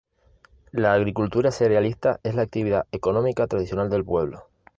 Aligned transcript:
La 0.71 0.93
agricultura 0.93 1.51
cerealista 1.51 2.19
es 2.23 2.33
la 2.33 2.41
actividad 2.41 2.87
económica 2.91 3.45
tradicional 3.45 3.87
del 3.91 4.03
pueblo. 4.03 4.47